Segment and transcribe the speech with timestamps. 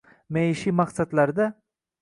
[0.37, 1.51] maishiy maqsadlarda